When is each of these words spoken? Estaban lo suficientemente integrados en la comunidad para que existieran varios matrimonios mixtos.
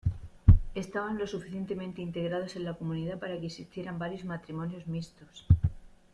Estaban 0.73 1.19
lo 1.19 1.27
suficientemente 1.27 2.01
integrados 2.01 2.55
en 2.55 2.63
la 2.65 2.73
comunidad 2.73 3.19
para 3.19 3.39
que 3.39 3.45
existieran 3.45 3.99
varios 3.99 4.25
matrimonios 4.25 4.87
mixtos. 4.87 5.45